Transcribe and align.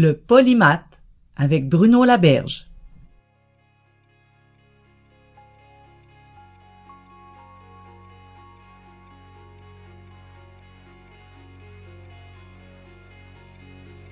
Le 0.00 0.16
polymath 0.16 1.02
avec 1.34 1.68
Bruno 1.68 2.04
Laberge. 2.04 2.68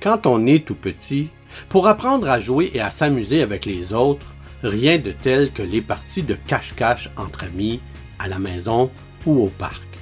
Quand 0.01 0.27
on 0.27 0.45
est 0.49 0.67
tout 0.67 0.75
petit, 0.75 1.29
pour 1.69 1.87
apprendre 1.87 2.29
à 2.29 2.41
jouer 2.41 2.73
et 2.75 2.80
à 2.80 2.91
s'amuser 2.91 3.41
avec 3.43 3.65
les 3.65 3.93
autres, 3.93 4.35
rien 4.65 4.99
de 4.99 5.13
tel 5.13 5.53
que 5.53 5.63
les 5.63 5.83
parties 5.83 6.25
de 6.25 6.35
cache-cache 6.35 7.11
entre 7.16 7.45
amis, 7.45 7.80
à 8.19 8.27
la 8.27 8.41
maison 8.41 8.91
ou 9.25 9.41
au 9.41 9.51
parc. 9.51 9.96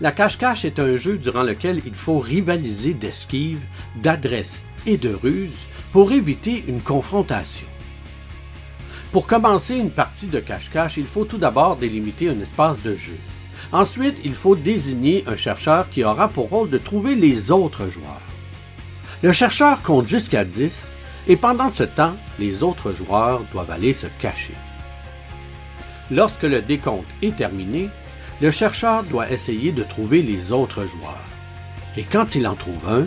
La 0.00 0.10
cache-cache 0.10 0.64
est 0.64 0.80
un 0.80 0.96
jeu 0.96 1.18
durant 1.18 1.44
lequel 1.44 1.80
il 1.86 1.94
faut 1.94 2.18
rivaliser 2.18 2.94
d'esquive, 2.94 3.60
d'adresse 3.96 4.64
et 4.86 4.96
de 4.96 5.14
ruse 5.14 5.58
pour 5.92 6.12
éviter 6.12 6.64
une 6.66 6.80
confrontation. 6.80 7.66
Pour 9.12 9.28
commencer 9.28 9.76
une 9.76 9.92
partie 9.92 10.26
de 10.26 10.40
cache-cache, 10.40 10.96
il 10.96 11.06
faut 11.06 11.24
tout 11.24 11.38
d'abord 11.38 11.76
délimiter 11.76 12.28
un 12.28 12.40
espace 12.40 12.82
de 12.82 12.96
jeu. 12.96 13.16
Ensuite, 13.70 14.16
il 14.24 14.34
faut 14.34 14.56
désigner 14.56 15.22
un 15.28 15.36
chercheur 15.36 15.88
qui 15.88 16.02
aura 16.02 16.26
pour 16.28 16.48
rôle 16.48 16.70
de 16.70 16.78
trouver 16.78 17.14
les 17.14 17.52
autres 17.52 17.88
joueurs. 17.88 18.20
Le 19.22 19.30
chercheur 19.30 19.80
compte 19.82 20.08
jusqu'à 20.08 20.44
10 20.44 20.82
et 21.28 21.36
pendant 21.36 21.72
ce 21.72 21.84
temps, 21.84 22.16
les 22.40 22.64
autres 22.64 22.92
joueurs 22.92 23.42
doivent 23.52 23.70
aller 23.70 23.92
se 23.92 24.08
cacher. 24.18 24.54
Lorsque 26.10 26.42
le 26.42 26.60
décompte 26.60 27.06
est 27.22 27.36
terminé, 27.36 27.88
le 28.40 28.50
chercheur 28.50 29.04
doit 29.04 29.30
essayer 29.30 29.72
de 29.72 29.82
trouver 29.82 30.22
les 30.22 30.52
autres 30.52 30.86
joueurs. 30.86 31.24
Et 31.96 32.02
quand 32.02 32.34
il 32.34 32.46
en 32.46 32.56
trouve 32.56 32.88
un, 32.88 33.06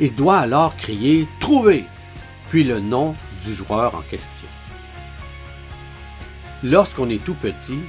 il 0.00 0.14
doit 0.14 0.38
alors 0.38 0.76
crier 0.76 1.28
Trouver 1.40 1.84
puis 2.54 2.64
le 2.64 2.78
nom 2.78 3.16
du 3.44 3.52
joueur 3.52 3.94
en 3.94 4.02
question. 4.02 4.48
Lorsqu'on 6.62 7.10
est 7.10 7.24
tout 7.24 7.34
petit, 7.34 7.80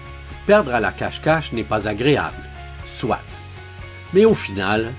perdre 0.47 0.73
à 0.73 0.79
la 0.79 0.91
cache-cache 0.91 1.51
n'est 1.51 1.63
pas 1.63 1.87
agréable, 1.87 2.49
soit. 2.87 3.21
Mais 4.13 4.25
au 4.25 4.33
final, 4.33 4.91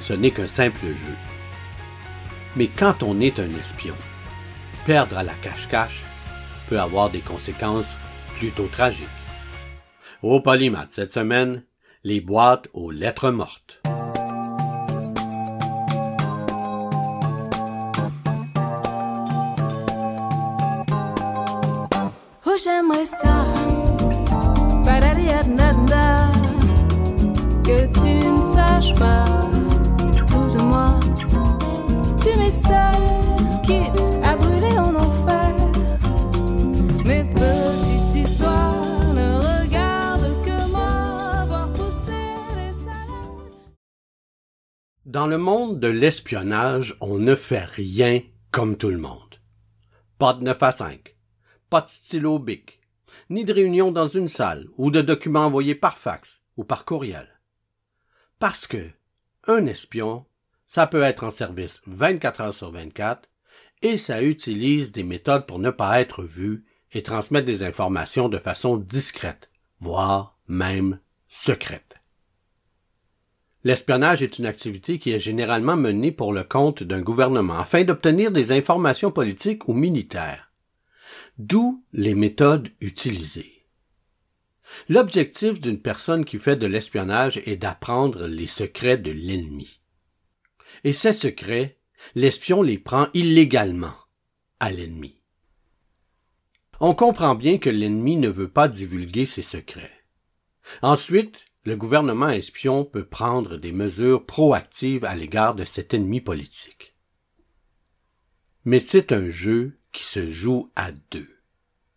ce 0.00 0.14
n'est 0.14 0.30
qu'un 0.30 0.46
simple 0.46 0.86
jeu. 0.86 1.16
Mais 2.56 2.68
quand 2.68 3.02
on 3.02 3.20
est 3.20 3.38
un 3.38 3.50
espion, 3.60 3.94
perdre 4.86 5.18
à 5.18 5.22
la 5.22 5.34
cache-cache 5.34 6.02
peut 6.68 6.80
avoir 6.80 7.10
des 7.10 7.20
conséquences 7.20 7.92
plutôt 8.38 8.68
tragiques. 8.72 9.21
Au 10.22 10.40
Polymath 10.40 10.92
cette 10.92 11.12
semaine, 11.12 11.64
les 12.04 12.20
boîtes 12.20 12.68
aux 12.74 12.92
lettres 12.92 13.32
mortes. 13.32 13.82
Oh, 22.46 22.56
j'aimerais 22.62 23.04
ça. 23.04 23.44
Padadiyadnada. 24.84 26.30
Que 27.64 27.86
tu 27.92 28.28
ne 28.28 28.40
saches 28.40 28.94
pas 28.94 29.24
tout 30.28 30.56
de 30.56 30.62
moi. 30.62 31.00
Du 32.22 32.38
mystère, 32.38 32.92
quitte 33.64 34.00
à 34.22 34.36
Dans 45.12 45.26
le 45.26 45.36
monde 45.36 45.78
de 45.78 45.88
l'espionnage, 45.88 46.96
on 47.02 47.18
ne 47.18 47.34
fait 47.34 47.66
rien 47.66 48.22
comme 48.50 48.78
tout 48.78 48.88
le 48.88 48.96
monde. 48.96 49.34
Pas 50.16 50.32
de 50.32 50.42
9 50.42 50.62
à 50.62 50.72
5, 50.72 51.14
pas 51.68 51.82
de 51.82 51.90
stylo 51.90 52.38
bic, 52.38 52.80
ni 53.28 53.44
de 53.44 53.52
réunion 53.52 53.92
dans 53.92 54.08
une 54.08 54.28
salle 54.28 54.68
ou 54.78 54.90
de 54.90 55.02
documents 55.02 55.44
envoyés 55.44 55.74
par 55.74 55.98
fax 55.98 56.42
ou 56.56 56.64
par 56.64 56.86
courriel. 56.86 57.28
Parce 58.38 58.66
que 58.66 58.88
un 59.46 59.66
espion, 59.66 60.24
ça 60.66 60.86
peut 60.86 61.02
être 61.02 61.24
en 61.24 61.30
service 61.30 61.82
24 61.86 62.40
heures 62.40 62.54
sur 62.54 62.72
24 62.72 63.28
et 63.82 63.98
ça 63.98 64.22
utilise 64.22 64.92
des 64.92 65.04
méthodes 65.04 65.44
pour 65.44 65.58
ne 65.58 65.68
pas 65.68 66.00
être 66.00 66.22
vu 66.22 66.64
et 66.90 67.02
transmettre 67.02 67.44
des 67.44 67.62
informations 67.62 68.30
de 68.30 68.38
façon 68.38 68.78
discrète, 68.78 69.50
voire 69.78 70.38
même 70.48 71.00
secrète. 71.28 71.91
L'espionnage 73.64 74.22
est 74.22 74.38
une 74.38 74.46
activité 74.46 74.98
qui 74.98 75.12
est 75.12 75.20
généralement 75.20 75.76
menée 75.76 76.10
pour 76.10 76.32
le 76.32 76.42
compte 76.42 76.82
d'un 76.82 77.00
gouvernement 77.00 77.58
afin 77.58 77.84
d'obtenir 77.84 78.32
des 78.32 78.50
informations 78.50 79.12
politiques 79.12 79.68
ou 79.68 79.72
militaires. 79.72 80.52
D'où 81.38 81.84
les 81.92 82.14
méthodes 82.14 82.70
utilisées. 82.80 83.66
L'objectif 84.88 85.60
d'une 85.60 85.80
personne 85.80 86.24
qui 86.24 86.38
fait 86.38 86.56
de 86.56 86.66
l'espionnage 86.66 87.40
est 87.46 87.56
d'apprendre 87.56 88.26
les 88.26 88.46
secrets 88.46 88.98
de 88.98 89.10
l'ennemi. 89.10 89.80
Et 90.82 90.92
ces 90.92 91.12
secrets, 91.12 91.78
l'espion 92.14 92.62
les 92.62 92.78
prend 92.78 93.08
illégalement 93.14 93.94
à 94.58 94.72
l'ennemi. 94.72 95.20
On 96.80 96.94
comprend 96.94 97.36
bien 97.36 97.58
que 97.58 97.70
l'ennemi 97.70 98.16
ne 98.16 98.28
veut 98.28 98.50
pas 98.50 98.66
divulguer 98.66 99.26
ses 99.26 99.42
secrets. 99.42 100.04
Ensuite, 100.80 101.44
le 101.64 101.76
gouvernement 101.76 102.30
espion 102.30 102.84
peut 102.84 103.04
prendre 103.04 103.56
des 103.56 103.72
mesures 103.72 104.26
proactives 104.26 105.04
à 105.04 105.14
l'égard 105.14 105.54
de 105.54 105.64
cet 105.64 105.94
ennemi 105.94 106.20
politique. 106.20 106.96
Mais 108.64 108.80
c'est 108.80 109.12
un 109.12 109.28
jeu 109.28 109.78
qui 109.92 110.04
se 110.04 110.30
joue 110.30 110.70
à 110.74 110.90
deux. 111.10 111.28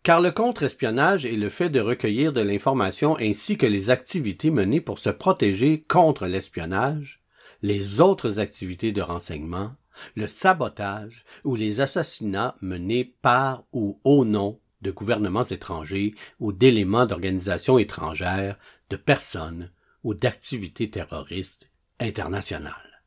Car 0.02 0.20
le 0.20 0.30
contre-espionnage 0.30 1.26
est 1.26 1.36
le 1.36 1.48
fait 1.48 1.68
de 1.68 1.80
recueillir 1.80 2.32
de 2.32 2.40
l'information 2.40 3.16
ainsi 3.18 3.58
que 3.58 3.66
les 3.66 3.90
activités 3.90 4.52
menées 4.52 4.80
pour 4.80 5.00
se 5.00 5.10
protéger 5.10 5.82
contre 5.88 6.26
l'espionnage, 6.26 7.22
les 7.62 8.00
autres 8.00 8.38
activités 8.38 8.92
de 8.92 9.02
renseignement, 9.02 9.72
le 10.14 10.28
sabotage 10.28 11.24
ou 11.42 11.56
les 11.56 11.80
assassinats 11.80 12.56
menés 12.60 13.16
par 13.20 13.64
ou 13.72 14.00
au 14.04 14.24
nom 14.24 14.60
de 14.82 14.90
gouvernements 14.92 15.44
étrangers 15.44 16.14
ou 16.38 16.52
d'éléments 16.52 17.06
d'organisations 17.06 17.78
étrangères, 17.78 18.58
de 18.90 18.96
personnes 18.96 19.70
ou 20.04 20.14
d'activités 20.14 20.90
terroristes 20.90 21.70
internationales. 22.00 23.02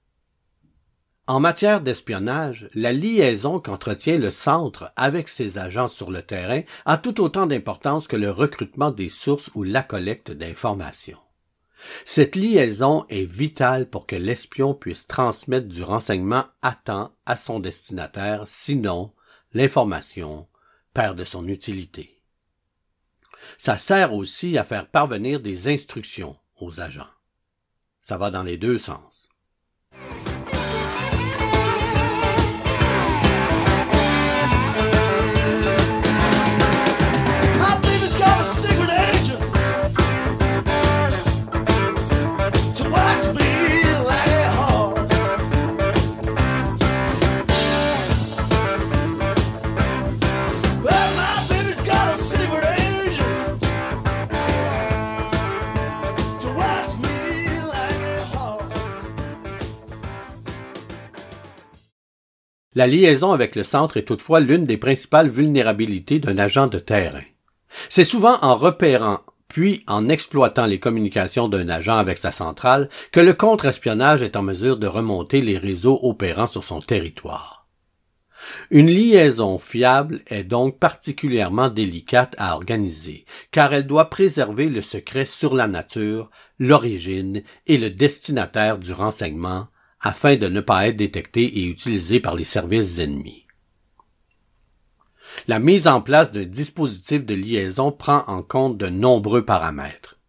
En 1.27 1.39
matière 1.39 1.81
d'espionnage, 1.81 2.69
la 2.73 2.91
liaison 2.91 3.59
qu'entretient 3.59 4.17
le 4.17 4.31
centre 4.31 4.91
avec 4.95 5.29
ses 5.29 5.59
agents 5.59 5.87
sur 5.87 6.09
le 6.09 6.23
terrain 6.23 6.63
a 6.85 6.97
tout 6.97 7.21
autant 7.21 7.45
d'importance 7.45 8.07
que 8.07 8.15
le 8.15 8.31
recrutement 8.31 8.89
des 8.89 9.09
sources 9.09 9.51
ou 9.53 9.61
la 9.61 9.83
collecte 9.83 10.31
d'informations. 10.31 11.19
Cette 12.03 12.35
liaison 12.35 13.05
est 13.09 13.25
vitale 13.25 13.87
pour 13.87 14.07
que 14.07 14.15
l'espion 14.15 14.73
puisse 14.73 15.05
transmettre 15.05 15.67
du 15.67 15.83
renseignement 15.83 16.45
à 16.63 16.73
temps 16.73 17.11
à 17.27 17.35
son 17.35 17.59
destinataire, 17.59 18.47
sinon 18.47 19.13
l'information 19.53 20.47
perd 20.95 21.17
de 21.17 21.23
son 21.23 21.47
utilité. 21.47 22.18
Ça 23.57 23.77
sert 23.77 24.13
aussi 24.13 24.57
à 24.57 24.63
faire 24.63 24.89
parvenir 24.89 25.39
des 25.39 25.67
instructions 25.67 26.37
aux 26.57 26.81
agents. 26.81 27.09
Ça 28.01 28.17
va 28.17 28.31
dans 28.31 28.43
les 28.43 28.57
deux 28.57 28.77
sens. 28.77 29.28
La 62.79 62.87
liaison 62.87 63.33
avec 63.33 63.57
le 63.57 63.65
centre 63.65 63.97
est 63.97 64.05
toutefois 64.05 64.39
l'une 64.39 64.63
des 64.63 64.77
principales 64.77 65.29
vulnérabilités 65.29 66.19
d'un 66.19 66.37
agent 66.37 66.67
de 66.67 66.79
terrain. 66.79 67.25
C'est 67.89 68.05
souvent 68.05 68.37
en 68.41 68.55
repérant 68.55 69.19
puis 69.49 69.83
en 69.85 70.07
exploitant 70.07 70.65
les 70.65 70.79
communications 70.79 71.49
d'un 71.49 71.67
agent 71.67 71.97
avec 71.97 72.19
sa 72.19 72.31
centrale 72.31 72.87
que 73.11 73.19
le 73.19 73.33
contre-espionnage 73.33 74.21
est 74.21 74.37
en 74.37 74.43
mesure 74.43 74.77
de 74.77 74.87
remonter 74.87 75.41
les 75.41 75.57
réseaux 75.57 75.99
opérant 76.03 76.47
sur 76.47 76.63
son 76.63 76.79
territoire. 76.79 77.67
Une 78.71 78.89
liaison 78.89 79.59
fiable 79.59 80.21
est 80.27 80.45
donc 80.45 80.79
particulièrement 80.79 81.67
délicate 81.67 82.33
à 82.37 82.53
organiser, 82.53 83.25
car 83.51 83.73
elle 83.73 83.87
doit 83.87 84.09
préserver 84.09 84.69
le 84.69 84.81
secret 84.81 85.25
sur 85.25 85.53
la 85.53 85.67
nature, 85.67 86.31
l'origine 86.59 87.43
et 87.67 87.77
le 87.77 87.89
destinataire 87.89 88.77
du 88.77 88.93
renseignement, 88.93 89.67
afin 90.01 90.35
de 90.35 90.47
ne 90.47 90.61
pas 90.61 90.87
être 90.87 90.97
détecté 90.97 91.59
et 91.59 91.65
utilisé 91.65 92.19
par 92.19 92.35
les 92.35 92.43
services 92.43 92.99
ennemis. 92.99 93.45
La 95.47 95.59
mise 95.59 95.87
en 95.87 96.01
place 96.01 96.31
d'un 96.31 96.45
dispositif 96.45 97.25
de 97.25 97.35
liaison 97.35 97.91
prend 97.91 98.23
en 98.27 98.41
compte 98.41 98.77
de 98.77 98.87
nombreux 98.87 99.45
paramètres. 99.45 100.19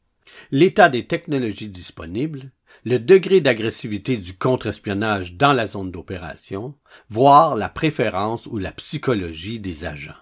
L'état 0.51 0.89
des 0.89 1.07
technologies 1.07 1.69
disponibles, 1.69 2.51
le 2.85 2.99
degré 2.99 3.41
d'agressivité 3.41 4.17
du 4.17 4.37
contre-espionnage 4.37 5.35
dans 5.35 5.53
la 5.53 5.67
zone 5.67 5.91
d'opération, 5.91 6.75
voire 7.09 7.55
la 7.55 7.69
préférence 7.69 8.47
ou 8.47 8.59
la 8.59 8.73
psychologie 8.73 9.61
des 9.61 9.85
agents. 9.85 10.13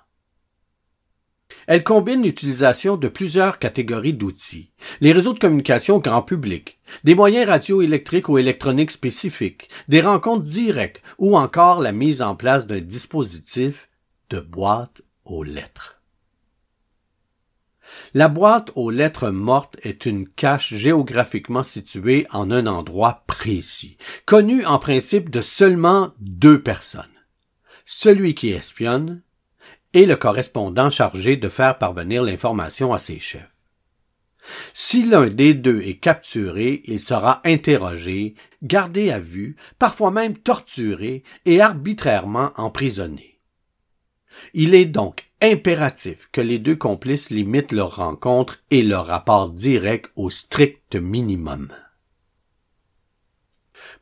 Elle 1.66 1.84
combine 1.84 2.22
l'utilisation 2.22 2.96
de 2.96 3.08
plusieurs 3.08 3.58
catégories 3.58 4.14
d'outils, 4.14 4.70
les 5.00 5.12
réseaux 5.12 5.34
de 5.34 5.38
communication 5.38 5.98
grand 5.98 6.22
public, 6.22 6.78
des 7.04 7.14
moyens 7.14 7.48
radioélectriques 7.48 8.28
ou 8.28 8.38
électroniques 8.38 8.90
spécifiques, 8.90 9.68
des 9.88 10.00
rencontres 10.00 10.44
directes 10.44 11.02
ou 11.18 11.36
encore 11.36 11.80
la 11.80 11.92
mise 11.92 12.22
en 12.22 12.36
place 12.36 12.66
d'un 12.66 12.80
dispositif 12.80 13.88
de 14.30 14.40
boîte 14.40 15.02
aux 15.24 15.42
lettres. 15.42 16.00
La 18.14 18.28
boîte 18.28 18.70
aux 18.74 18.90
lettres 18.90 19.30
mortes 19.30 19.76
est 19.82 20.06
une 20.06 20.28
cache 20.28 20.74
géographiquement 20.74 21.64
située 21.64 22.26
en 22.30 22.50
un 22.50 22.66
endroit 22.66 23.24
précis, 23.26 23.96
connue 24.24 24.64
en 24.64 24.78
principe 24.78 25.30
de 25.30 25.40
seulement 25.40 26.12
deux 26.18 26.62
personnes. 26.62 27.04
Celui 27.84 28.34
qui 28.34 28.50
espionne 28.50 29.22
et 29.98 30.06
le 30.06 30.14
correspondant 30.14 30.90
chargé 30.90 31.36
de 31.36 31.48
faire 31.48 31.76
parvenir 31.76 32.22
l'information 32.22 32.92
à 32.92 33.00
ses 33.00 33.18
chefs. 33.18 33.52
Si 34.72 35.04
l'un 35.04 35.26
des 35.26 35.54
deux 35.54 35.82
est 35.82 35.96
capturé, 35.96 36.82
il 36.84 37.00
sera 37.00 37.40
interrogé, 37.44 38.36
gardé 38.62 39.10
à 39.10 39.18
vue, 39.18 39.56
parfois 39.80 40.12
même 40.12 40.38
torturé 40.38 41.24
et 41.46 41.60
arbitrairement 41.60 42.52
emprisonné. 42.54 43.40
Il 44.54 44.76
est 44.76 44.84
donc 44.84 45.24
impératif 45.42 46.28
que 46.30 46.40
les 46.40 46.60
deux 46.60 46.76
complices 46.76 47.30
limitent 47.30 47.72
leur 47.72 47.96
rencontre 47.96 48.60
et 48.70 48.84
leur 48.84 49.06
rapport 49.06 49.50
direct 49.50 50.12
au 50.14 50.30
strict 50.30 50.94
minimum. 50.94 51.72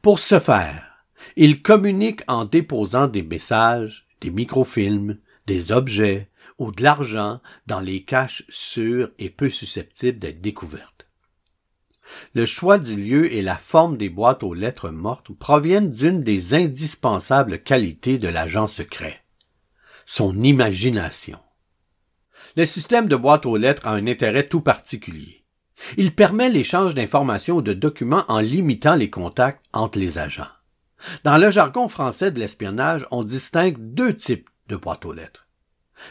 Pour 0.02 0.18
ce 0.18 0.40
faire, 0.40 1.06
ils 1.36 1.62
communiquent 1.62 2.24
en 2.28 2.44
déposant 2.44 3.06
des 3.06 3.22
messages, 3.22 4.06
des 4.20 4.30
microfilms, 4.30 5.16
des 5.46 5.72
objets 5.72 6.28
ou 6.58 6.72
de 6.72 6.82
l'argent 6.82 7.40
dans 7.66 7.80
les 7.80 8.04
caches 8.04 8.44
sûres 8.48 9.10
et 9.18 9.30
peu 9.30 9.50
susceptibles 9.50 10.18
d'être 10.18 10.40
découvertes. 10.40 11.06
Le 12.34 12.46
choix 12.46 12.78
du 12.78 12.96
lieu 12.96 13.32
et 13.32 13.42
la 13.42 13.56
forme 13.56 13.96
des 13.96 14.08
boîtes 14.08 14.42
aux 14.42 14.54
lettres 14.54 14.90
mortes 14.90 15.32
proviennent 15.32 15.90
d'une 15.90 16.22
des 16.22 16.54
indispensables 16.54 17.62
qualités 17.62 18.18
de 18.18 18.28
l'agent 18.28 18.66
secret, 18.66 19.24
son 20.04 20.42
imagination. 20.42 21.38
Le 22.56 22.64
système 22.64 23.08
de 23.08 23.16
boîte 23.16 23.44
aux 23.44 23.56
lettres 23.56 23.86
a 23.86 23.92
un 23.92 24.06
intérêt 24.06 24.48
tout 24.48 24.60
particulier. 24.60 25.44
Il 25.96 26.14
permet 26.14 26.48
l'échange 26.48 26.94
d'informations 26.94 27.56
ou 27.56 27.62
de 27.62 27.74
documents 27.74 28.24
en 28.28 28.40
limitant 28.40 28.94
les 28.94 29.10
contacts 29.10 29.62
entre 29.72 29.98
les 29.98 30.18
agents. 30.18 30.46
Dans 31.24 31.36
le 31.36 31.50
jargon 31.50 31.88
français 31.88 32.30
de 32.30 32.38
l'espionnage, 32.38 33.06
on 33.10 33.24
distingue 33.24 33.76
deux 33.78 34.14
types 34.14 34.48
de 34.68 34.76
boîtes 34.76 35.04
aux 35.04 35.12
lettres. 35.12 35.46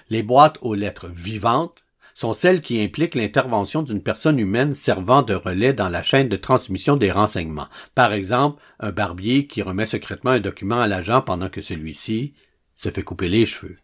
Les 0.09 0.23
boîtes 0.23 0.57
aux 0.61 0.73
lettres 0.73 1.07
vivantes 1.07 1.83
sont 2.13 2.33
celles 2.33 2.61
qui 2.61 2.81
impliquent 2.81 3.15
l'intervention 3.15 3.83
d'une 3.83 4.01
personne 4.01 4.39
humaine 4.39 4.73
servant 4.73 5.21
de 5.21 5.35
relais 5.35 5.73
dans 5.73 5.89
la 5.89 6.01
chaîne 6.01 6.29
de 6.29 6.37
transmission 6.37 6.95
des 6.95 7.11
renseignements. 7.11 7.67
Par 7.93 8.13
exemple, 8.13 8.61
un 8.79 8.91
barbier 8.91 9.47
qui 9.47 9.61
remet 9.61 9.85
secrètement 9.85 10.31
un 10.31 10.39
document 10.39 10.79
à 10.79 10.87
l'agent 10.87 11.21
pendant 11.21 11.49
que 11.49 11.61
celui-ci 11.61 12.33
se 12.75 12.89
fait 12.89 13.03
couper 13.03 13.27
les 13.27 13.45
cheveux. 13.45 13.77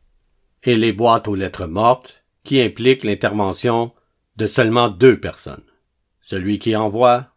Et 0.64 0.78
les 0.78 0.94
boîtes 0.94 1.28
aux 1.28 1.36
lettres 1.36 1.68
mortes 1.68 2.24
qui 2.44 2.62
impliquent 2.62 3.04
l'intervention 3.04 3.94
de 4.38 4.48
seulement 4.48 4.88
deux 4.88 5.20
personnes. 5.20 5.64
Celui 6.22 6.58
qui 6.58 6.76
envoie 6.76 7.36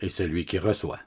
et 0.00 0.10
celui 0.10 0.44
qui 0.44 0.58
reçoit. 0.58 1.00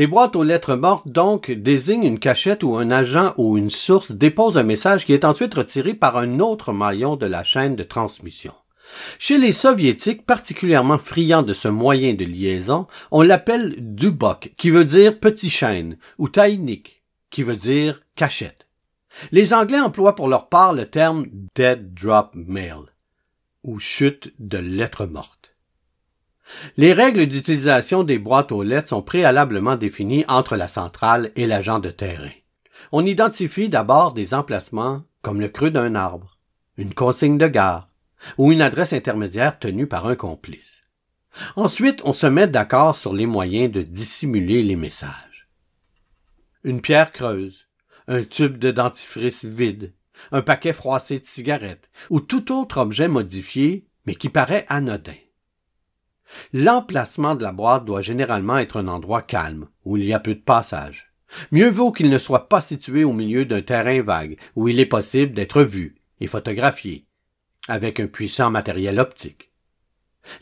Les 0.00 0.06
boîtes 0.06 0.34
aux 0.34 0.44
lettres 0.44 0.76
mortes, 0.76 1.08
donc, 1.08 1.50
désignent 1.50 2.06
une 2.06 2.18
cachette 2.18 2.62
où 2.62 2.78
un 2.78 2.90
agent 2.90 3.34
ou 3.36 3.58
une 3.58 3.68
source 3.68 4.12
dépose 4.12 4.56
un 4.56 4.62
message 4.62 5.04
qui 5.04 5.12
est 5.12 5.26
ensuite 5.26 5.52
retiré 5.52 5.92
par 5.92 6.16
un 6.16 6.40
autre 6.40 6.72
maillon 6.72 7.16
de 7.16 7.26
la 7.26 7.44
chaîne 7.44 7.76
de 7.76 7.82
transmission. 7.82 8.54
Chez 9.18 9.36
les 9.36 9.52
soviétiques, 9.52 10.24
particulièrement 10.24 10.96
friands 10.96 11.42
de 11.42 11.52
ce 11.52 11.68
moyen 11.68 12.14
de 12.14 12.24
liaison, 12.24 12.86
on 13.10 13.20
l'appelle 13.20 13.74
dubok, 13.78 14.54
qui 14.56 14.70
veut 14.70 14.86
dire 14.86 15.20
petit 15.20 15.50
chêne, 15.50 15.98
ou 16.16 16.30
taïnik, 16.30 17.02
qui 17.28 17.42
veut 17.42 17.56
dire 17.56 18.00
cachette. 18.16 18.66
Les 19.32 19.52
Anglais 19.52 19.80
emploient 19.80 20.14
pour 20.14 20.28
leur 20.28 20.48
part 20.48 20.72
le 20.72 20.86
terme 20.86 21.26
dead 21.54 21.92
drop 21.92 22.30
mail, 22.34 22.86
ou 23.64 23.78
chute 23.78 24.32
de 24.38 24.56
lettres 24.56 25.04
mortes. 25.04 25.39
Les 26.76 26.92
règles 26.92 27.26
d'utilisation 27.26 28.02
des 28.02 28.18
boîtes 28.18 28.52
aux 28.52 28.62
lettres 28.62 28.88
sont 28.88 29.02
préalablement 29.02 29.76
définies 29.76 30.24
entre 30.28 30.56
la 30.56 30.68
centrale 30.68 31.30
et 31.36 31.46
l'agent 31.46 31.78
de 31.78 31.90
terrain. 31.90 32.30
On 32.92 33.06
identifie 33.06 33.68
d'abord 33.68 34.12
des 34.12 34.34
emplacements 34.34 35.02
comme 35.22 35.40
le 35.40 35.48
creux 35.48 35.70
d'un 35.70 35.94
arbre, 35.94 36.38
une 36.76 36.94
consigne 36.94 37.38
de 37.38 37.46
gare 37.46 37.88
ou 38.38 38.52
une 38.52 38.62
adresse 38.62 38.92
intermédiaire 38.92 39.58
tenue 39.58 39.86
par 39.86 40.06
un 40.06 40.16
complice. 40.16 40.82
Ensuite, 41.56 42.02
on 42.04 42.12
se 42.12 42.26
met 42.26 42.48
d'accord 42.48 42.96
sur 42.96 43.12
les 43.12 43.26
moyens 43.26 43.70
de 43.70 43.82
dissimuler 43.82 44.62
les 44.62 44.76
messages. 44.76 45.48
Une 46.64 46.80
pierre 46.80 47.12
creuse, 47.12 47.66
un 48.08 48.24
tube 48.24 48.58
de 48.58 48.70
dentifrice 48.70 49.44
vide, 49.44 49.94
un 50.32 50.42
paquet 50.42 50.72
froissé 50.72 51.18
de 51.18 51.24
cigarettes 51.24 51.90
ou 52.10 52.20
tout 52.20 52.52
autre 52.52 52.78
objet 52.78 53.08
modifié 53.08 53.86
mais 54.06 54.14
qui 54.14 54.28
paraît 54.28 54.66
anodin. 54.68 55.14
L'emplacement 56.52 57.34
de 57.34 57.42
la 57.42 57.52
boîte 57.52 57.84
doit 57.84 58.02
généralement 58.02 58.58
être 58.58 58.78
un 58.78 58.88
endroit 58.88 59.22
calme, 59.22 59.68
où 59.84 59.96
il 59.96 60.04
y 60.04 60.12
a 60.12 60.20
peu 60.20 60.34
de 60.34 60.40
passage. 60.40 61.12
Mieux 61.52 61.70
vaut 61.70 61.92
qu'il 61.92 62.10
ne 62.10 62.18
soit 62.18 62.48
pas 62.48 62.60
situé 62.60 63.04
au 63.04 63.12
milieu 63.12 63.44
d'un 63.44 63.62
terrain 63.62 64.02
vague, 64.02 64.36
où 64.56 64.68
il 64.68 64.80
est 64.80 64.86
possible 64.86 65.32
d'être 65.32 65.62
vu 65.62 65.96
et 66.20 66.26
photographié, 66.26 67.06
avec 67.68 68.00
un 68.00 68.06
puissant 68.06 68.50
matériel 68.50 68.98
optique. 68.98 69.50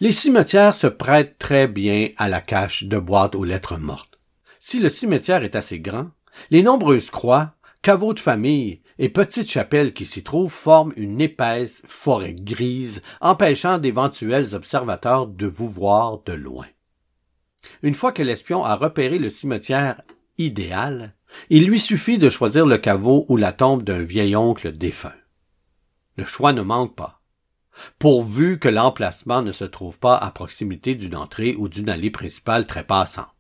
Les 0.01 0.13
cimetières 0.13 0.75
se 0.75 0.87
prêtent 0.87 1.39
très 1.39 1.69
bien 1.69 2.09
à 2.17 2.29
la 2.29 2.41
cache 2.41 2.85
de 2.85 2.99
boîtes 2.99 3.35
aux 3.35 3.45
lettres 3.45 3.79
mortes. 3.79 4.19
Si 4.61 4.81
le 4.81 4.89
cimetière 4.89 5.45
est 5.45 5.57
assez 5.57 5.79
grand, 5.81 6.11
les 6.51 6.63
nombreuses 6.63 7.11
croix, 7.11 7.55
caveaux 7.83 8.15
de 8.15 8.21
famille 8.21 8.81
et 8.99 9.09
petites 9.09 9.51
chapelles 9.51 9.93
qui 9.93 10.05
s'y 10.05 10.23
trouvent 10.23 10.53
forment 10.53 10.93
une 10.97 11.21
épaisse 11.21 11.83
forêt 11.87 12.35
grise, 12.35 13.03
empêchant 13.21 13.79
d'éventuels 13.79 14.55
observateurs 14.55 15.27
de 15.27 15.47
vous 15.47 15.69
voir 15.69 16.23
de 16.25 16.33
loin. 16.33 16.67
Une 17.83 17.95
fois 17.95 18.13
que 18.13 18.23
l'espion 18.23 18.65
a 18.65 18.75
repéré 18.75 19.19
le 19.19 19.31
cimetière 19.31 20.03
idéal, 20.37 21.15
il 21.51 21.67
lui 21.67 21.81
suffit 21.81 22.19
de 22.19 22.29
choisir 22.29 22.67
le 22.67 22.79
caveau 22.79 23.25
ou 23.29 23.37
la 23.37 23.53
tombe 23.53 23.83
d'un 23.83 24.03
vieil 24.03 24.35
oncle 24.35 24.73
défunt. 24.73 25.13
Le 26.17 26.25
choix 26.25 26.53
ne 26.53 26.63
manque 26.63 26.97
pas, 26.97 27.21
pourvu 27.99 28.59
que 28.59 28.69
l'emplacement 28.69 29.43
ne 29.43 29.53
se 29.53 29.65
trouve 29.65 29.99
pas 29.99 30.17
à 30.17 30.31
proximité 30.31 30.95
d'une 30.95 31.17
entrée 31.17 31.55
ou 31.57 31.69
d'une 31.69 31.91
allée 31.91 32.11
principale 32.11 32.67
très 32.67 32.85
passante. 32.85 33.38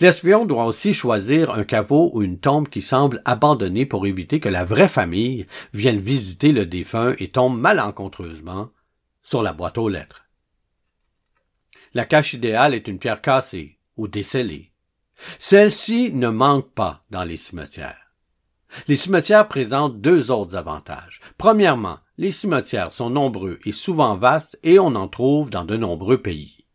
L'espion 0.00 0.46
doit 0.46 0.66
aussi 0.66 0.94
choisir 0.94 1.50
un 1.50 1.64
caveau 1.64 2.10
ou 2.14 2.22
une 2.22 2.38
tombe 2.38 2.68
qui 2.68 2.82
semble 2.82 3.22
abandonnée 3.24 3.86
pour 3.86 4.06
éviter 4.06 4.40
que 4.40 4.48
la 4.48 4.64
vraie 4.64 4.88
famille 4.88 5.46
vienne 5.72 5.98
visiter 5.98 6.52
le 6.52 6.66
défunt 6.66 7.14
et 7.18 7.28
tombe 7.28 7.58
malencontreusement 7.58 8.70
sur 9.22 9.42
la 9.42 9.52
boîte 9.52 9.78
aux 9.78 9.88
lettres. 9.88 10.26
La 11.94 12.04
cache 12.04 12.34
idéale 12.34 12.74
est 12.74 12.88
une 12.88 12.98
pierre 12.98 13.20
cassée 13.20 13.78
ou 13.96 14.08
décellée. 14.08 14.72
Celle-ci 15.38 16.12
ne 16.12 16.28
manque 16.28 16.70
pas 16.72 17.04
dans 17.10 17.24
les 17.24 17.36
cimetières. 17.36 18.12
Les 18.88 18.96
cimetières 18.96 19.48
présentent 19.48 20.00
deux 20.00 20.30
autres 20.30 20.56
avantages. 20.56 21.20
Premièrement, 21.38 21.98
les 22.18 22.30
cimetières 22.30 22.92
sont 22.92 23.10
nombreux 23.10 23.58
et 23.64 23.72
souvent 23.72 24.16
vastes 24.16 24.58
et 24.62 24.78
on 24.78 24.94
en 24.94 25.08
trouve 25.08 25.50
dans 25.50 25.64
de 25.64 25.76
nombreux 25.76 26.20
pays. 26.20 26.66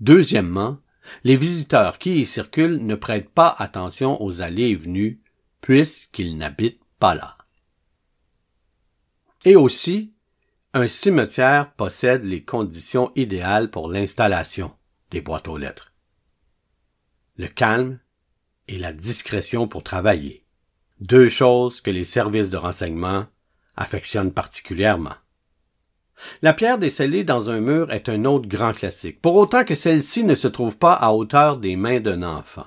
Deuxièmement, 0.00 0.78
les 1.22 1.36
visiteurs 1.36 1.98
qui 1.98 2.20
y 2.20 2.26
circulent 2.26 2.84
ne 2.84 2.94
prêtent 2.94 3.30
pas 3.30 3.54
attention 3.58 4.22
aux 4.22 4.40
allées 4.40 4.70
et 4.70 4.76
venues, 4.76 5.20
puisqu'ils 5.60 6.36
n'habitent 6.36 6.82
pas 6.98 7.14
là. 7.14 7.38
Et 9.44 9.56
aussi, 9.56 10.12
un 10.72 10.88
cimetière 10.88 11.72
possède 11.74 12.24
les 12.24 12.42
conditions 12.42 13.12
idéales 13.14 13.70
pour 13.70 13.88
l'installation 13.88 14.72
des 15.10 15.20
boîtes 15.20 15.48
aux 15.48 15.58
lettres. 15.58 15.92
Le 17.36 17.48
calme 17.48 18.00
et 18.68 18.78
la 18.78 18.92
discrétion 18.92 19.68
pour 19.68 19.82
travailler. 19.82 20.44
Deux 21.00 21.28
choses 21.28 21.80
que 21.80 21.90
les 21.90 22.04
services 22.04 22.50
de 22.50 22.56
renseignement 22.56 23.26
affectionnent 23.76 24.32
particulièrement. 24.32 25.14
La 26.42 26.52
pierre 26.52 26.78
décellée 26.78 27.24
dans 27.24 27.50
un 27.50 27.60
mur 27.60 27.92
est 27.92 28.08
un 28.08 28.24
autre 28.24 28.48
grand 28.48 28.72
classique, 28.72 29.20
pour 29.20 29.34
autant 29.36 29.64
que 29.64 29.74
celle-ci 29.74 30.24
ne 30.24 30.34
se 30.34 30.48
trouve 30.48 30.78
pas 30.78 30.94
à 30.94 31.12
hauteur 31.12 31.58
des 31.58 31.76
mains 31.76 32.00
d'un 32.00 32.22
enfant. 32.22 32.66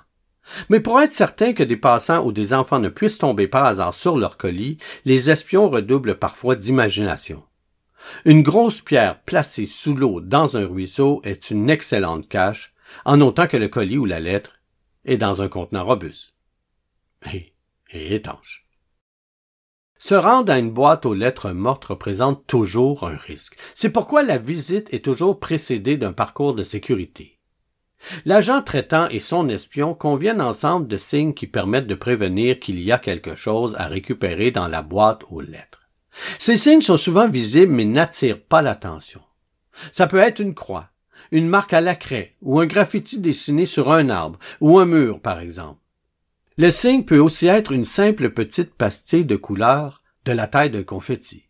Mais 0.69 0.79
pour 0.79 1.01
être 1.01 1.13
certain 1.13 1.53
que 1.53 1.63
des 1.63 1.77
passants 1.77 2.23
ou 2.25 2.31
des 2.31 2.53
enfants 2.53 2.79
ne 2.79 2.89
puissent 2.89 3.17
tomber 3.17 3.47
par 3.47 3.65
hasard 3.65 3.93
sur 3.93 4.17
leur 4.17 4.37
colis, 4.37 4.77
les 5.05 5.29
espions 5.29 5.69
redoublent 5.69 6.17
parfois 6.17 6.55
d'imagination. 6.55 7.43
Une 8.25 8.43
grosse 8.43 8.81
pierre 8.81 9.21
placée 9.21 9.65
sous 9.65 9.95
l'eau 9.95 10.21
dans 10.21 10.55
un 10.55 10.65
ruisseau 10.65 11.21
est 11.23 11.51
une 11.51 11.69
excellente 11.69 12.29
cache, 12.29 12.73
en 13.03 13.19
autant 13.19 13.47
que 13.47 13.57
le 13.57 13.67
colis 13.67 13.97
ou 13.97 14.05
la 14.05 14.21
lettre 14.21 14.53
est 15.03 15.17
dans 15.17 15.41
un 15.41 15.49
contenant 15.49 15.85
robuste. 15.85 16.33
Et, 17.33 17.53
et 17.91 18.15
étanche. 18.15 18.66
Se 19.99 20.15
rendre 20.15 20.51
à 20.51 20.59
une 20.59 20.71
boîte 20.71 21.05
aux 21.05 21.13
lettres 21.13 21.51
mortes 21.51 21.85
représente 21.85 22.45
toujours 22.45 23.07
un 23.07 23.15
risque. 23.15 23.57
C'est 23.73 23.89
pourquoi 23.89 24.23
la 24.23 24.37
visite 24.37 24.93
est 24.93 25.03
toujours 25.03 25.39
précédée 25.39 25.97
d'un 25.97 26.13
parcours 26.13 26.53
de 26.53 26.63
sécurité. 26.63 27.39
L'agent 28.25 28.61
traitant 28.61 29.07
et 29.09 29.19
son 29.19 29.49
espion 29.49 29.93
conviennent 29.93 30.41
ensemble 30.41 30.87
de 30.87 30.97
signes 30.97 31.33
qui 31.33 31.47
permettent 31.47 31.87
de 31.87 31.95
prévenir 31.95 32.59
qu'il 32.59 32.79
y 32.79 32.91
a 32.91 32.99
quelque 32.99 33.35
chose 33.35 33.75
à 33.77 33.87
récupérer 33.87 34.51
dans 34.51 34.67
la 34.67 34.81
boîte 34.81 35.23
aux 35.29 35.41
lettres. 35.41 35.89
Ces 36.39 36.57
signes 36.57 36.81
sont 36.81 36.97
souvent 36.97 37.27
visibles 37.27 37.73
mais 37.73 37.85
n'attirent 37.85 38.41
pas 38.41 38.61
l'attention. 38.61 39.21
Ça 39.91 40.07
peut 40.07 40.17
être 40.17 40.39
une 40.39 40.55
croix, 40.55 40.89
une 41.31 41.47
marque 41.47 41.73
à 41.73 41.81
la 41.81 41.95
craie 41.95 42.35
ou 42.41 42.59
un 42.59 42.65
graffiti 42.65 43.19
dessiné 43.19 43.65
sur 43.65 43.91
un 43.91 44.09
arbre 44.09 44.39
ou 44.61 44.79
un 44.79 44.85
mur, 44.85 45.19
par 45.19 45.39
exemple. 45.39 45.79
Le 46.59 46.71
signe 46.71 47.03
peut 47.03 47.19
aussi 47.19 47.45
être 47.45 47.71
une 47.71 47.85
simple 47.85 48.31
petite 48.31 48.73
pastille 48.73 49.25
de 49.25 49.35
couleur 49.35 50.01
de 50.25 50.31
la 50.31 50.47
taille 50.47 50.71
d'un 50.71 50.83
confetti. 50.83 51.43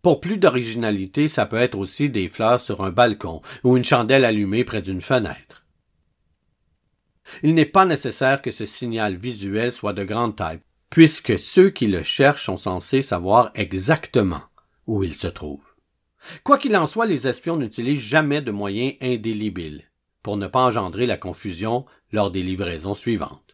Pour 0.00 0.18
plus 0.18 0.38
d'originalité, 0.38 1.28
ça 1.28 1.44
peut 1.44 1.58
être 1.58 1.76
aussi 1.76 2.08
des 2.08 2.30
fleurs 2.30 2.58
sur 2.58 2.82
un 2.82 2.90
balcon 2.90 3.42
ou 3.64 3.76
une 3.76 3.84
chandelle 3.84 4.24
allumée 4.24 4.64
près 4.64 4.80
d'une 4.80 5.02
fenêtre. 5.02 5.66
Il 7.42 7.54
n'est 7.54 7.66
pas 7.66 7.84
nécessaire 7.84 8.40
que 8.40 8.50
ce 8.50 8.64
signal 8.64 9.16
visuel 9.16 9.70
soit 9.70 9.92
de 9.92 10.04
grande 10.04 10.36
taille, 10.36 10.60
puisque 10.88 11.38
ceux 11.38 11.68
qui 11.68 11.86
le 11.86 12.02
cherchent 12.02 12.46
sont 12.46 12.56
censés 12.56 13.02
savoir 13.02 13.50
exactement 13.54 14.42
où 14.86 15.04
il 15.04 15.14
se 15.14 15.26
trouve. 15.26 15.64
Quoi 16.44 16.56
qu'il 16.56 16.74
en 16.78 16.86
soit, 16.86 17.06
les 17.06 17.28
espions 17.28 17.58
n'utilisent 17.58 18.00
jamais 18.00 18.40
de 18.40 18.52
moyens 18.52 18.94
indélébiles 19.02 19.84
pour 20.22 20.38
ne 20.38 20.46
pas 20.46 20.64
engendrer 20.64 21.06
la 21.06 21.18
confusion 21.18 21.84
lors 22.10 22.30
des 22.30 22.42
livraisons 22.42 22.94
suivantes. 22.94 23.51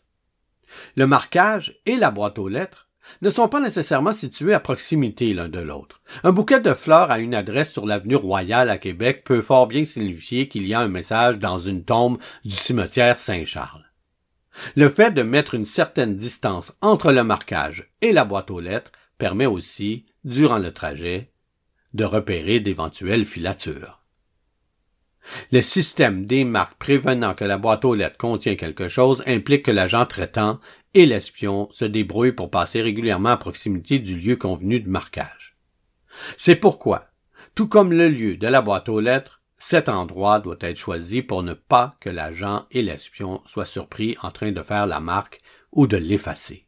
Le 0.96 1.06
marquage 1.06 1.80
et 1.86 1.96
la 1.96 2.10
boîte 2.10 2.38
aux 2.38 2.48
lettres 2.48 2.88
ne 3.22 3.30
sont 3.30 3.48
pas 3.48 3.60
nécessairement 3.60 4.12
situés 4.12 4.54
à 4.54 4.60
proximité 4.60 5.32
l'un 5.34 5.48
de 5.48 5.58
l'autre. 5.58 6.02
Un 6.24 6.32
bouquet 6.32 6.60
de 6.60 6.74
fleurs 6.74 7.10
à 7.10 7.18
une 7.18 7.34
adresse 7.34 7.72
sur 7.72 7.86
l'avenue 7.86 8.16
Royale 8.16 8.70
à 8.70 8.78
Québec 8.78 9.22
peut 9.24 9.40
fort 9.40 9.66
bien 9.66 9.84
signifier 9.84 10.48
qu'il 10.48 10.66
y 10.66 10.74
a 10.74 10.80
un 10.80 10.88
message 10.88 11.38
dans 11.38 11.58
une 11.58 11.84
tombe 11.84 12.18
du 12.44 12.54
cimetière 12.54 13.18
Saint-Charles. 13.18 13.84
Le 14.76 14.88
fait 14.88 15.12
de 15.12 15.22
mettre 15.22 15.54
une 15.54 15.64
certaine 15.64 16.16
distance 16.16 16.72
entre 16.80 17.12
le 17.12 17.24
marquage 17.24 17.90
et 18.00 18.12
la 18.12 18.24
boîte 18.24 18.50
aux 18.50 18.60
lettres 18.60 18.92
permet 19.16 19.46
aussi, 19.46 20.06
durant 20.24 20.58
le 20.58 20.72
trajet, 20.72 21.32
de 21.94 22.04
repérer 22.04 22.60
d'éventuelles 22.60 23.24
filatures. 23.24 23.97
Le 25.52 25.62
système 25.62 26.26
des 26.26 26.44
marques 26.44 26.78
prévenant 26.78 27.34
que 27.34 27.44
la 27.44 27.58
boîte 27.58 27.84
aux 27.84 27.94
lettres 27.94 28.16
contient 28.16 28.56
quelque 28.56 28.88
chose 28.88 29.22
implique 29.26 29.64
que 29.64 29.70
l'agent 29.70 30.06
traitant 30.06 30.58
et 30.94 31.06
l'espion 31.06 31.68
se 31.70 31.84
débrouillent 31.84 32.32
pour 32.32 32.50
passer 32.50 32.82
régulièrement 32.82 33.30
à 33.30 33.36
proximité 33.36 33.98
du 33.98 34.18
lieu 34.18 34.36
convenu 34.36 34.80
de 34.80 34.88
marquage. 34.88 35.56
C'est 36.36 36.56
pourquoi, 36.56 37.08
tout 37.54 37.68
comme 37.68 37.92
le 37.92 38.08
lieu 38.08 38.36
de 38.36 38.46
la 38.46 38.62
boîte 38.62 38.88
aux 38.88 39.00
lettres, 39.00 39.42
cet 39.58 39.88
endroit 39.88 40.40
doit 40.40 40.56
être 40.60 40.76
choisi 40.76 41.22
pour 41.22 41.42
ne 41.42 41.52
pas 41.52 41.96
que 42.00 42.10
l'agent 42.10 42.66
et 42.70 42.82
l'espion 42.82 43.42
soient 43.44 43.64
surpris 43.64 44.16
en 44.22 44.30
train 44.30 44.52
de 44.52 44.62
faire 44.62 44.86
la 44.86 45.00
marque 45.00 45.40
ou 45.72 45.86
de 45.86 45.96
l'effacer. 45.96 46.66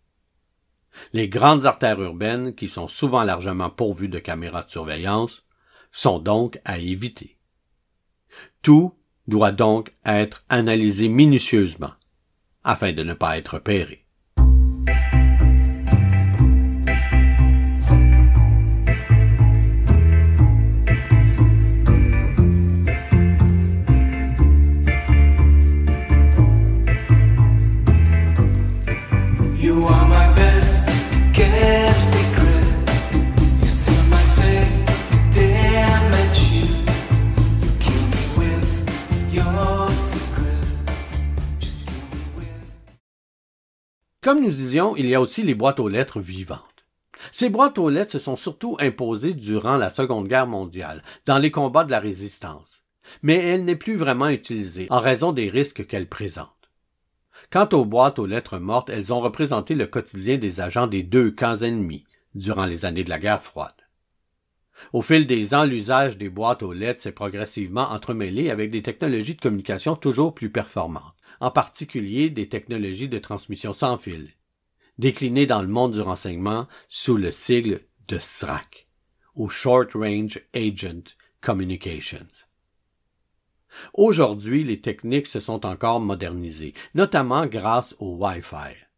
Les 1.12 1.29
grandes 1.29 1.67
artères 1.67 2.00
urbaines, 2.00 2.55
qui 2.55 2.69
sont 2.69 2.88
souvent 2.88 3.23
largement 3.23 3.71
pourvues 3.71 4.09
de 4.09 4.19
caméras 4.19 4.64
de 4.64 4.71
surveillance, 4.71 5.47
sont 5.93 6.19
donc 6.19 6.59
à 6.64 6.79
éviter. 6.79 7.38
Tout 8.62 8.93
doit 9.26 9.52
donc 9.52 9.93
être 10.05 10.45
analysé 10.49 11.09
minutieusement 11.09 11.93
afin 12.62 12.93
de 12.93 13.02
ne 13.02 13.14
pas 13.14 13.38
être 13.38 13.59
péré. 13.59 14.05
Nous 44.40 44.50
disions, 44.50 44.97
il 44.97 45.04
y 45.06 45.14
a 45.14 45.20
aussi 45.20 45.42
les 45.42 45.54
boîtes 45.54 45.80
aux 45.80 45.88
lettres 45.88 46.18
vivantes. 46.18 46.64
Ces 47.30 47.50
boîtes 47.50 47.76
aux 47.76 47.90
lettres 47.90 48.12
se 48.12 48.18
sont 48.18 48.37
surtout 48.37 48.78
imposées 48.80 49.35
durant 49.35 49.76
la 49.76 49.90
Seconde 49.90 50.28
Guerre 50.28 50.47
mondiale, 50.47 51.02
dans 51.26 51.37
les 51.37 51.50
combats 51.50 51.85
de 51.85 51.90
la 51.90 52.00
résistance. 52.00 52.82
Mais 53.23 53.37
elle 53.37 53.66
n'est 53.66 53.76
plus 53.76 53.97
vraiment 53.97 54.28
utilisée, 54.28 54.87
en 54.88 54.99
raison 54.99 55.32
des 55.32 55.50
risques 55.50 55.87
qu'elle 55.87 56.09
présente. 56.09 56.49
Quant 57.52 57.68
aux 57.73 57.85
boîtes 57.85 58.18
aux 58.18 58.25
lettres 58.25 58.59
mortes, 58.59 58.88
elles 58.88 59.12
ont 59.12 59.20
représenté 59.20 59.75
le 59.75 59.87
quotidien 59.87 60.38
des 60.38 60.62
agents 60.62 60.87
des 60.87 61.02
deux 61.02 61.30
camps 61.30 61.59
ennemis 61.59 62.06
durant 62.35 62.64
les 62.64 62.87
années 62.87 63.04
de 63.04 63.11
la 63.11 63.18
guerre 63.18 63.42
froide. 63.42 63.75
Au 64.94 65.02
fil 65.02 65.26
des 65.26 65.52
ans, 65.52 65.64
l'usage 65.64 66.16
des 66.16 66.30
boîtes 66.30 66.62
aux 66.62 66.73
lettres 66.73 67.02
s'est 67.02 67.12
progressivement 67.12 67.90
entremêlé 67.90 68.49
avec 68.49 68.70
des 68.70 68.82
technologies 68.82 69.35
de 69.35 69.40
communication 69.40 69.97
toujours 69.97 70.35
plus 70.35 70.50
performantes, 70.50 71.14
en 71.40 71.50
particulier 71.50 72.30
des 72.30 72.49
technologies 72.49 73.09
de 73.09 73.18
transmission 73.18 73.73
sans 73.73 73.99
fil, 73.99 74.30
déclinées 74.99 75.47
dans 75.47 75.62
le 75.62 75.68
monde 75.68 75.92
du 75.92 76.00
renseignement 76.00 76.68
sous 76.88 77.16
le 77.16 77.32
sigle 77.32 77.80
de 78.09 78.18
SRAC, 78.18 78.87
ou 79.35 79.49
Short 79.49 79.92
Range 79.94 80.40
Agent 80.54 81.16
Communications. 81.40 82.26
Aujourd'hui, 83.94 84.64
les 84.64 84.80
techniques 84.80 85.28
se 85.28 85.40
sont 85.40 85.64
encore 85.64 86.00
modernisées, 86.00 86.75
notamment 86.94 87.47
grâce 87.47 87.94
au 87.99 88.16
Wi-Fi. 88.16 88.89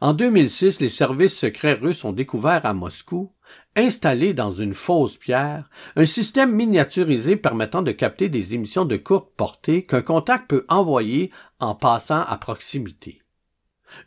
En 0.00 0.12
2006, 0.12 0.80
les 0.80 0.88
services 0.88 1.38
secrets 1.38 1.74
russes 1.74 2.04
ont 2.04 2.12
découvert 2.12 2.64
à 2.66 2.74
Moscou, 2.74 3.32
installé 3.76 4.34
dans 4.34 4.50
une 4.50 4.74
fausse 4.74 5.16
pierre, 5.16 5.68
un 5.96 6.06
système 6.06 6.52
miniaturisé 6.52 7.36
permettant 7.36 7.82
de 7.82 7.92
capter 7.92 8.28
des 8.28 8.54
émissions 8.54 8.84
de 8.84 8.96
courte 8.96 9.32
portée 9.36 9.86
qu'un 9.86 10.02
contact 10.02 10.48
peut 10.48 10.64
envoyer 10.68 11.30
en 11.60 11.74
passant 11.74 12.22
à 12.22 12.36
proximité. 12.38 13.22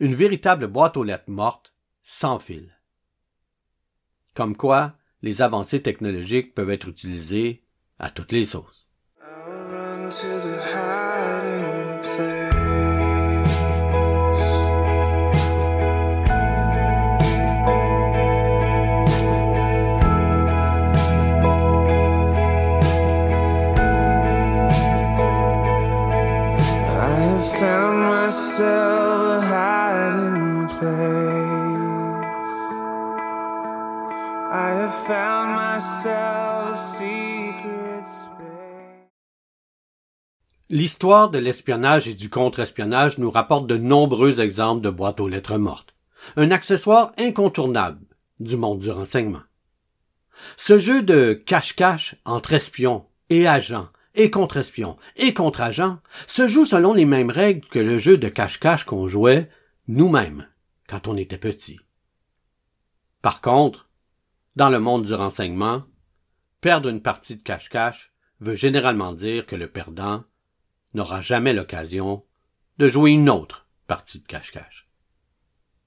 Une 0.00 0.14
véritable 0.14 0.66
boîte 0.66 0.96
aux 0.96 1.04
lettres 1.04 1.24
morte, 1.30 1.72
sans 2.02 2.38
fil. 2.38 2.76
Comme 4.34 4.56
quoi, 4.56 4.94
les 5.22 5.42
avancées 5.42 5.82
technologiques 5.82 6.54
peuvent 6.54 6.70
être 6.70 6.88
utilisées 6.88 7.64
à 7.98 8.10
toutes 8.10 8.32
les 8.32 8.44
sauces. 8.44 8.88
L'histoire 40.78 41.28
de 41.28 41.38
l'espionnage 41.38 42.06
et 42.06 42.14
du 42.14 42.30
contre-espionnage 42.30 43.18
nous 43.18 43.32
rapporte 43.32 43.66
de 43.66 43.76
nombreux 43.76 44.38
exemples 44.38 44.80
de 44.80 44.90
boîtes 44.90 45.18
aux 45.18 45.26
lettres 45.26 45.58
mortes, 45.58 45.92
un 46.36 46.52
accessoire 46.52 47.10
incontournable 47.18 48.06
du 48.38 48.56
monde 48.56 48.78
du 48.78 48.88
renseignement. 48.88 49.42
Ce 50.56 50.78
jeu 50.78 51.02
de 51.02 51.32
cache-cache 51.32 52.14
entre 52.24 52.52
espions 52.52 53.06
et 53.28 53.48
agents 53.48 53.88
et 54.14 54.30
contre-espions 54.30 54.96
et 55.16 55.34
contre-agents 55.34 55.98
se 56.28 56.46
joue 56.46 56.64
selon 56.64 56.92
les 56.92 57.06
mêmes 57.06 57.32
règles 57.32 57.66
que 57.66 57.80
le 57.80 57.98
jeu 57.98 58.16
de 58.16 58.28
cache-cache 58.28 58.84
qu'on 58.84 59.08
jouait 59.08 59.50
nous-mêmes 59.88 60.46
quand 60.88 61.08
on 61.08 61.16
était 61.16 61.38
petit. 61.38 61.80
Par 63.20 63.40
contre, 63.40 63.88
dans 64.54 64.70
le 64.70 64.78
monde 64.78 65.06
du 65.06 65.14
renseignement, 65.14 65.82
perdre 66.60 66.88
une 66.88 67.02
partie 67.02 67.34
de 67.34 67.42
cache-cache 67.42 68.12
veut 68.38 68.54
généralement 68.54 69.12
dire 69.12 69.44
que 69.44 69.56
le 69.56 69.66
perdant 69.66 70.22
n'aura 70.94 71.22
jamais 71.22 71.52
l'occasion 71.52 72.24
de 72.78 72.88
jouer 72.88 73.12
une 73.12 73.30
autre 73.30 73.68
partie 73.86 74.20
de 74.20 74.26
cache-cache. 74.26 74.88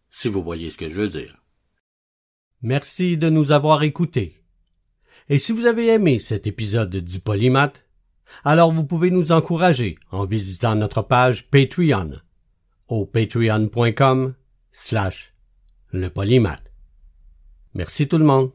Si 0.10 0.28
vous 0.28 0.44
voyez 0.44 0.72
ce 0.72 0.78
que 0.78 0.90
je 0.90 1.00
veux 1.00 1.10
dire. 1.10 1.38
Merci 2.62 3.18
de 3.18 3.30
nous 3.30 3.52
avoir 3.52 3.84
écoutés. 3.84 4.44
Et 5.30 5.40
si 5.40 5.52
vous 5.52 5.66
avez 5.66 5.88
aimé 5.88 6.20
cet 6.20 6.48
épisode 6.48 6.96
du 6.96 7.20
Polymath, 7.20 7.86
alors 8.44 8.72
vous 8.72 8.86
pouvez 8.86 9.12
nous 9.12 9.32
encourager 9.32 9.98
en 10.12 10.26
visitant 10.26 10.76
notre 10.76 11.02
page 11.02 11.50
Patreon 11.50 12.20
au 12.88 13.06
patreon.com 13.06 14.34
slash 14.72 15.34
le 15.92 16.10
polymath. 16.10 16.64
Merci 17.74 18.08
tout 18.08 18.18
le 18.18 18.26
monde. 18.26 18.52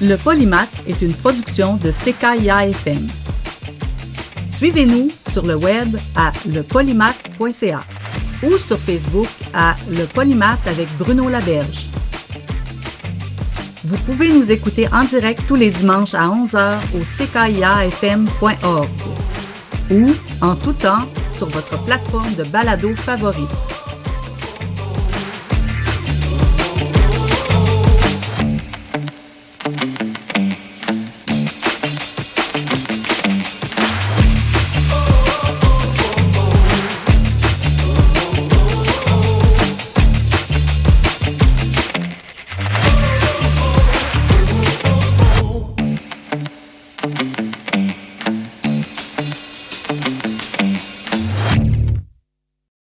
Le 0.00 0.16
Polymath 0.16 0.70
est 0.86 1.02
une 1.02 1.12
production 1.12 1.76
de 1.76 1.90
CKIA 1.90 2.68
FM. 2.68 3.04
Suivez-nous 4.48 5.10
sur 5.32 5.44
le 5.44 5.56
web 5.56 5.96
à 6.14 6.30
lepolymath.ca 6.46 7.82
ou 8.44 8.56
sur 8.58 8.78
Facebook 8.78 9.26
à 9.52 9.74
Le 9.90 10.04
Polymath 10.04 10.64
avec 10.68 10.86
Bruno 10.98 11.28
Laberge. 11.28 11.90
Vous 13.84 13.96
pouvez 13.98 14.32
nous 14.32 14.52
écouter 14.52 14.86
en 14.92 15.02
direct 15.02 15.42
tous 15.48 15.56
les 15.56 15.70
dimanches 15.70 16.14
à 16.14 16.28
11h 16.28 16.78
au 16.94 17.02
ckiafm.org 17.02 18.88
ou 19.90 20.14
en 20.40 20.54
tout 20.54 20.74
temps 20.74 21.08
sur 21.28 21.48
votre 21.48 21.76
plateforme 21.84 22.34
de 22.36 22.44
balado 22.44 22.92
favorite. 22.92 23.77